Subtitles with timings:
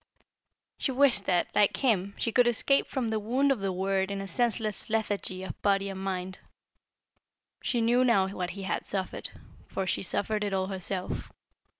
[0.79, 4.19] She wished that, like him, she could escape from the wound of the word in
[4.19, 6.39] a senseless lethargy of body and mind.
[7.61, 9.29] She knew now what he had suffered,
[9.67, 11.31] for she suffered it all herself.